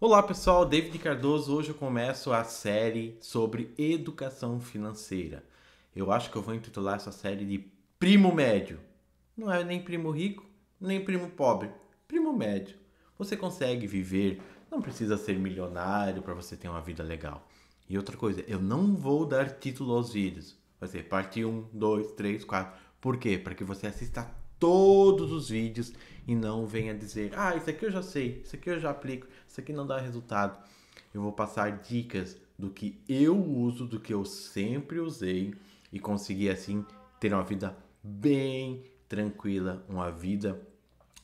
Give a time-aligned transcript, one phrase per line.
[0.00, 1.52] Olá pessoal, David Cardoso.
[1.56, 5.42] Hoje eu começo a série sobre educação financeira.
[5.94, 7.58] Eu acho que eu vou intitular essa série de
[7.98, 8.78] Primo Médio.
[9.36, 10.46] Não é nem primo rico,
[10.80, 11.72] nem primo pobre.
[12.06, 12.76] Primo médio.
[13.18, 14.40] Você consegue viver,
[14.70, 17.48] não precisa ser milionário para você ter uma vida legal.
[17.88, 20.56] E outra coisa, eu não vou dar título aos vídeos.
[20.78, 22.80] Vai ser parte 1, 2, 3, 4.
[23.00, 23.36] Por quê?
[23.36, 25.92] Para que você assista todos os vídeos
[26.26, 29.26] e não venha dizer, ah, isso aqui eu já sei, isso aqui eu já aplico,
[29.48, 30.58] isso aqui não dá resultado.
[31.14, 35.54] Eu vou passar dicas do que eu uso, do que eu sempre usei
[35.92, 36.84] e conseguir assim
[37.18, 40.60] ter uma vida bem tranquila, uma vida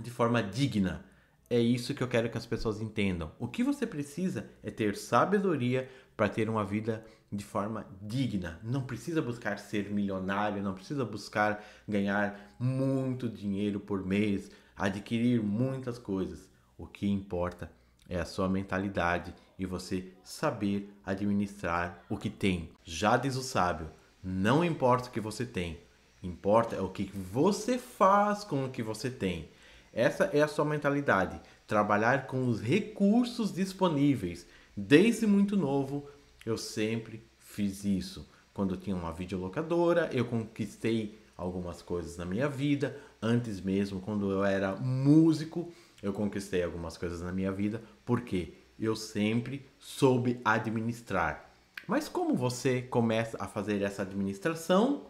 [0.00, 1.04] de forma digna.
[1.52, 3.32] É isso que eu quero que as pessoas entendam.
[3.36, 8.60] O que você precisa é ter sabedoria para ter uma vida de forma digna.
[8.62, 15.98] Não precisa buscar ser milionário, não precisa buscar ganhar muito dinheiro por mês, adquirir muitas
[15.98, 16.48] coisas.
[16.78, 17.68] O que importa
[18.08, 22.70] é a sua mentalidade e você saber administrar o que tem.
[22.84, 23.90] Já diz o sábio:
[24.22, 25.80] não importa o que você tem,
[26.22, 29.48] importa é o que você faz com o que você tem.
[29.92, 31.40] Essa é a sua mentalidade.
[31.66, 34.46] Trabalhar com os recursos disponíveis.
[34.76, 36.08] Desde muito novo,
[36.46, 38.28] eu sempre fiz isso.
[38.54, 42.96] Quando eu tinha uma videolocadora, eu conquistei algumas coisas na minha vida.
[43.20, 47.82] Antes mesmo, quando eu era músico, eu conquistei algumas coisas na minha vida.
[48.04, 51.50] Porque eu sempre soube administrar.
[51.86, 55.06] Mas como você começa a fazer essa administração?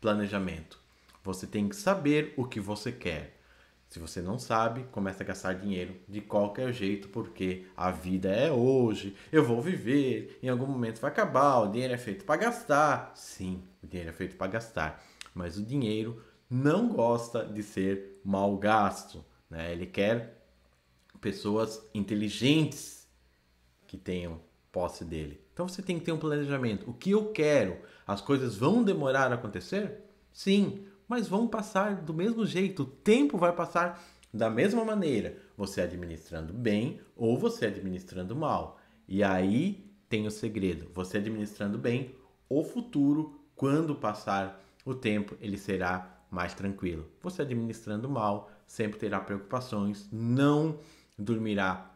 [0.00, 0.80] Planejamento.
[1.22, 3.37] Você tem que saber o que você quer.
[3.88, 8.52] Se você não sabe, começa a gastar dinheiro de qualquer jeito, porque a vida é
[8.52, 13.12] hoje, eu vou viver, em algum momento vai acabar, o dinheiro é feito para gastar.
[13.14, 15.02] Sim, o dinheiro é feito para gastar,
[15.34, 19.72] mas o dinheiro não gosta de ser mal gasto, né?
[19.72, 20.46] Ele quer
[21.18, 23.06] pessoas inteligentes
[23.86, 25.40] que tenham posse dele.
[25.52, 26.88] Então você tem que ter um planejamento.
[26.88, 27.78] O que eu quero?
[28.06, 30.04] As coisas vão demorar a acontecer?
[30.32, 32.82] Sim, mas vão passar do mesmo jeito.
[32.82, 38.78] O tempo vai passar da mesma maneira, você administrando bem ou você administrando mal.
[39.08, 42.14] E aí tem o segredo: você administrando bem,
[42.48, 47.06] o futuro, quando passar o tempo, ele será mais tranquilo.
[47.22, 50.78] Você administrando mal, sempre terá preocupações, não
[51.18, 51.90] dormirá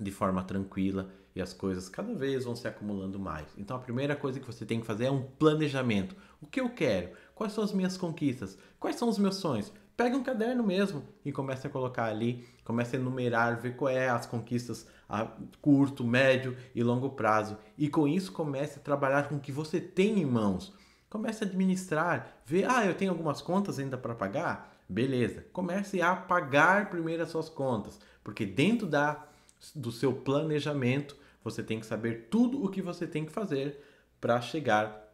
[0.00, 3.46] de forma tranquila e as coisas cada vez vão se acumulando mais.
[3.58, 6.16] Então a primeira coisa que você tem que fazer é um planejamento.
[6.40, 7.10] O que eu quero?
[7.36, 8.56] Quais são as minhas conquistas?
[8.80, 9.70] Quais são os meus sonhos?
[9.94, 14.08] Pega um caderno mesmo e comece a colocar ali, comece a enumerar, ver qual é
[14.08, 15.28] as conquistas a
[15.60, 17.58] curto, médio e longo prazo.
[17.76, 20.72] E com isso comece a trabalhar com o que você tem em mãos.
[21.10, 24.74] Comece a administrar, ver, ah, eu tenho algumas contas ainda para pagar?
[24.88, 25.44] Beleza.
[25.52, 29.26] Comece a pagar primeiro as suas contas, porque dentro da
[29.74, 31.14] do seu planejamento
[31.44, 33.78] você tem que saber tudo o que você tem que fazer
[34.22, 35.06] para chegar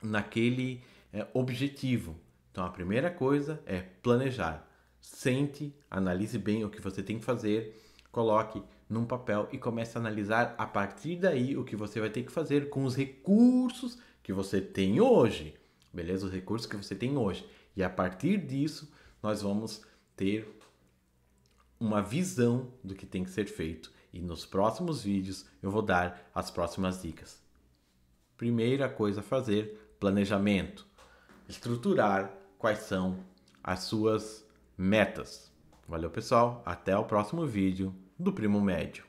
[0.00, 0.80] naquele
[1.16, 2.16] é, objetivo.
[2.50, 4.68] Então a primeira coisa é planejar.
[5.00, 7.80] Sente, analise bem o que você tem que fazer,
[8.12, 12.22] coloque num papel e comece a analisar a partir daí o que você vai ter
[12.22, 15.54] que fazer com os recursos que você tem hoje.
[15.92, 16.26] Beleza?
[16.26, 17.48] Os recursos que você tem hoje.
[17.74, 19.82] E a partir disso, nós vamos
[20.14, 20.46] ter
[21.80, 26.30] uma visão do que tem que ser feito e nos próximos vídeos eu vou dar
[26.34, 27.40] as próximas dicas.
[28.36, 30.85] Primeira coisa a fazer: planejamento.
[31.48, 33.18] Estruturar quais são
[33.62, 34.44] as suas
[34.76, 35.52] metas.
[35.88, 36.60] Valeu, pessoal.
[36.66, 39.05] Até o próximo vídeo do Primo Médio.